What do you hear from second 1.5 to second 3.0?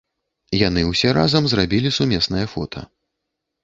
зрабілі сумеснае фота.